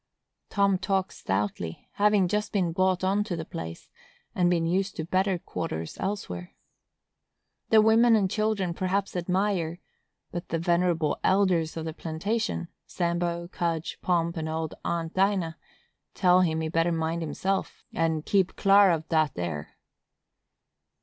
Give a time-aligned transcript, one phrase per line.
[0.49, 3.87] Tom talks stoutly, having just been bought on to the place,
[4.33, 6.55] and been used to better quarters elsewhere.
[7.69, 9.79] The women and children perhaps admire,
[10.31, 16.67] but the venerable elders of the plantation,—Sambo, Cudge, Pomp and old Aunt Dinah,—tell him he
[16.67, 19.67] better mind himself, and keep clar o' dat ar.